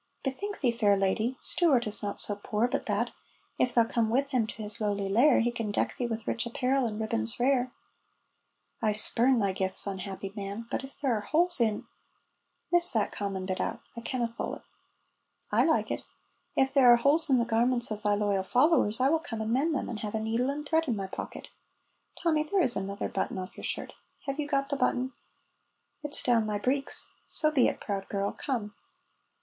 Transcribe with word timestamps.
"Bethink 0.23 0.61
thee, 0.61 0.71
fair 0.71 0.97
lady, 0.97 1.37
Stuart 1.41 1.85
is 1.85 2.01
not 2.01 2.19
so 2.19 2.35
poor 2.35 2.67
but 2.67 2.87
that, 2.87 3.11
if 3.59 3.75
thou 3.75 3.83
come 3.83 4.09
with 4.09 4.31
him 4.31 4.47
to 4.47 4.63
his 4.63 4.81
lowly 4.81 5.07
lair, 5.07 5.41
he 5.41 5.51
can 5.51 5.71
deck 5.71 5.95
thee 5.95 6.07
with 6.07 6.25
rich 6.25 6.47
apparel 6.47 6.87
and 6.87 6.99
ribbons 6.99 7.39
rare." 7.39 7.71
"I 8.81 8.93
spurn 8.93 9.37
thy 9.37 9.51
gifts, 9.51 9.85
unhappy 9.85 10.33
man, 10.35 10.67
but 10.71 10.83
if 10.83 10.99
there 10.99 11.15
are 11.15 11.19
holes 11.21 11.61
in" 11.61 11.85
("Miss 12.71 12.91
that 12.93 13.11
common 13.11 13.45
bit 13.45 13.61
out. 13.61 13.81
I 13.95 14.01
canna 14.01 14.27
thole 14.27 14.55
it.") 14.55 14.61
("I 15.51 15.65
like 15.65 15.91
it.) 15.91 16.01
If 16.55 16.73
there 16.73 16.91
are 16.91 16.95
holes 16.97 17.29
in 17.29 17.37
the 17.37 17.45
garments 17.45 17.91
of 17.91 18.01
thy 18.01 18.15
loyal 18.15 18.41
followers, 18.41 18.99
I 18.99 19.09
will 19.09 19.19
come 19.19 19.39
and 19.39 19.53
mend 19.53 19.75
them, 19.75 19.87
and 19.87 19.99
have 19.99 20.15
a 20.15 20.19
needle 20.19 20.49
and 20.49 20.67
thread 20.67 20.87
in 20.87 20.95
my 20.95 21.05
pocket. 21.05 21.49
(Tommy, 22.19 22.41
there 22.41 22.61
is 22.63 22.75
another 22.75 23.07
button 23.07 23.37
off 23.37 23.55
your 23.55 23.63
shirt! 23.63 23.93
Have 24.25 24.39
you 24.39 24.47
got 24.47 24.69
the 24.69 24.75
button?") 24.77 25.13
"(It's 26.01 26.23
down 26.23 26.47
my 26.47 26.57
breeks.) 26.57 27.11
So 27.27 27.51
be 27.51 27.67
it, 27.67 27.79
proud 27.79 28.09
girl, 28.09 28.31
come!" 28.31 28.73